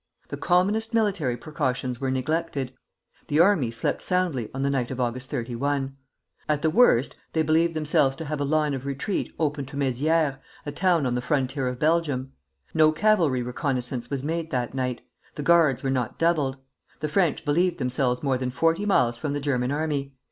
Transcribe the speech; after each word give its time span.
The 0.29 0.35
commonest 0.37 0.95
military 0.95 1.37
precautions 1.37 2.01
were 2.01 2.09
neglected. 2.09 2.73
The 3.27 3.39
army 3.39 3.69
slept 3.69 4.01
soundly 4.01 4.49
on 4.51 4.63
the 4.63 4.69
night 4.71 4.89
of 4.89 4.99
August 4.99 5.29
31. 5.29 5.95
At 6.49 6.63
the 6.63 6.71
worst 6.71 7.15
they 7.33 7.43
believed 7.43 7.75
themselves 7.75 8.15
to 8.15 8.25
have 8.25 8.41
a 8.41 8.43
line 8.43 8.73
of 8.73 8.87
retreat 8.87 9.31
open 9.37 9.67
to 9.67 9.77
Mézières, 9.77 10.39
a 10.65 10.71
town 10.71 11.05
on 11.05 11.13
the 11.13 11.21
frontier 11.21 11.67
of 11.67 11.77
Belgium. 11.77 12.31
No 12.73 12.91
cavalry 12.91 13.43
reconnoissance 13.43 14.09
was 14.09 14.23
made 14.23 14.49
that 14.49 14.73
night; 14.73 15.01
the 15.35 15.43
guards 15.43 15.83
were 15.83 15.91
not 15.91 16.17
doubled. 16.17 16.57
The 16.99 17.07
French 17.07 17.45
believed 17.45 17.77
themselves 17.77 18.23
more 18.23 18.39
than 18.39 18.49
forty 18.49 18.87
miles 18.87 19.19
from 19.19 19.33
the 19.33 19.39
German 19.39 19.69
army. 19.69 20.15